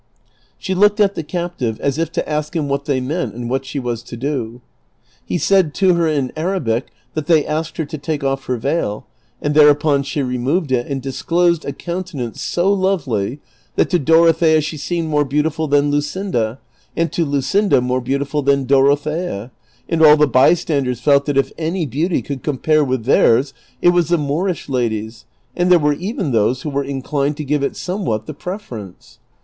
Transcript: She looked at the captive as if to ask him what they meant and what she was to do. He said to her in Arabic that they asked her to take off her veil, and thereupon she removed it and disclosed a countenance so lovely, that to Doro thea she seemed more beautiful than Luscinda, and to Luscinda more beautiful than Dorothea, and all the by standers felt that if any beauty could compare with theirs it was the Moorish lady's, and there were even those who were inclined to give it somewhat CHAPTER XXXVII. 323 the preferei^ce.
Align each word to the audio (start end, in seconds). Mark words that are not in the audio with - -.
She 0.57 0.73
looked 0.73 0.99
at 0.99 1.13
the 1.13 1.21
captive 1.21 1.79
as 1.79 1.99
if 1.99 2.11
to 2.13 2.27
ask 2.27 2.55
him 2.55 2.67
what 2.67 2.85
they 2.85 2.99
meant 2.99 3.35
and 3.35 3.47
what 3.51 3.65
she 3.67 3.77
was 3.77 4.01
to 4.01 4.17
do. 4.17 4.59
He 5.27 5.37
said 5.37 5.75
to 5.75 5.93
her 5.93 6.07
in 6.07 6.31
Arabic 6.35 6.87
that 7.13 7.27
they 7.27 7.45
asked 7.45 7.77
her 7.77 7.85
to 7.85 7.99
take 7.99 8.23
off 8.23 8.45
her 8.45 8.57
veil, 8.57 9.05
and 9.43 9.53
thereupon 9.53 10.01
she 10.01 10.23
removed 10.23 10.71
it 10.71 10.87
and 10.87 11.03
disclosed 11.03 11.65
a 11.65 11.71
countenance 11.71 12.41
so 12.41 12.73
lovely, 12.73 13.41
that 13.75 13.91
to 13.91 13.99
Doro 13.99 14.31
thea 14.33 14.59
she 14.59 14.75
seemed 14.75 15.07
more 15.07 15.23
beautiful 15.23 15.67
than 15.67 15.91
Luscinda, 15.91 16.57
and 16.97 17.11
to 17.11 17.23
Luscinda 17.23 17.79
more 17.79 18.01
beautiful 18.01 18.41
than 18.41 18.65
Dorothea, 18.65 19.51
and 19.87 20.01
all 20.01 20.17
the 20.17 20.25
by 20.25 20.55
standers 20.55 20.99
felt 20.99 21.27
that 21.27 21.37
if 21.37 21.51
any 21.59 21.85
beauty 21.85 22.23
could 22.23 22.41
compare 22.41 22.83
with 22.83 23.03
theirs 23.05 23.53
it 23.83 23.89
was 23.89 24.09
the 24.09 24.17
Moorish 24.17 24.67
lady's, 24.67 25.25
and 25.55 25.71
there 25.71 25.77
were 25.77 25.93
even 25.93 26.31
those 26.31 26.63
who 26.63 26.71
were 26.71 26.83
inclined 26.83 27.37
to 27.37 27.43
give 27.45 27.61
it 27.61 27.75
somewhat 27.77 28.21
CHAPTER 28.21 28.33
XXXVII. 28.33 28.57
323 28.67 28.79
the 28.79 29.17
preferei^ce. 29.17 29.17